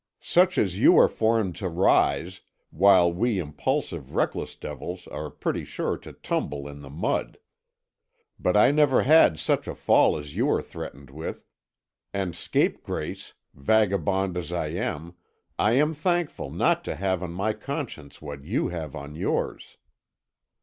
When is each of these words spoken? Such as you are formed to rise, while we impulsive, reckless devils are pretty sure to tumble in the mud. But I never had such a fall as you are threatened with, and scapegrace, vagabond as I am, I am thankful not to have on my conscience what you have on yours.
Such 0.23 0.57
as 0.57 0.79
you 0.79 0.97
are 0.97 1.07
formed 1.07 1.55
to 1.57 1.69
rise, 1.69 2.41
while 2.71 3.13
we 3.13 3.37
impulsive, 3.37 4.15
reckless 4.15 4.55
devils 4.55 5.05
are 5.05 5.29
pretty 5.29 5.63
sure 5.63 5.95
to 5.99 6.11
tumble 6.11 6.67
in 6.67 6.81
the 6.81 6.89
mud. 6.89 7.37
But 8.39 8.57
I 8.57 8.71
never 8.71 9.03
had 9.03 9.37
such 9.37 9.67
a 9.67 9.75
fall 9.75 10.17
as 10.17 10.35
you 10.35 10.49
are 10.49 10.61
threatened 10.63 11.11
with, 11.11 11.45
and 12.15 12.35
scapegrace, 12.35 13.33
vagabond 13.53 14.37
as 14.37 14.51
I 14.51 14.69
am, 14.69 15.13
I 15.59 15.73
am 15.73 15.93
thankful 15.93 16.49
not 16.49 16.83
to 16.85 16.95
have 16.95 17.21
on 17.21 17.33
my 17.33 17.53
conscience 17.53 18.19
what 18.23 18.43
you 18.43 18.69
have 18.69 18.95
on 18.95 19.13
yours. 19.13 19.77